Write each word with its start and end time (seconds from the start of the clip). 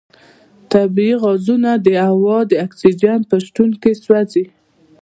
طبیعي 0.71 1.15
غازونه 1.23 1.71
د 1.85 1.87
هوا 2.09 2.37
د 2.51 2.53
اکسیجن 2.65 3.19
په 3.29 3.35
شتون 3.45 3.69
کې 3.81 3.91
سوځي. 4.03 4.45